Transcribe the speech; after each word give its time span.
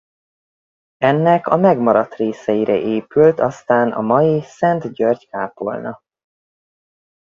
Ennek 0.97 1.47
a 1.47 1.55
megmaradt 1.57 2.15
részeire 2.15 2.73
épült 2.77 3.39
aztán 3.39 3.91
a 3.91 4.01
mai 4.01 4.41
Szent 4.41 4.93
György 4.93 5.27
kápolna. 5.27 5.99